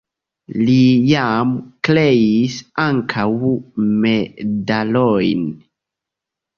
Li 0.69 0.77
jam 1.09 1.51
kreis 1.89 2.57
ankaŭ 2.87 3.29
medalojn. 4.09 5.49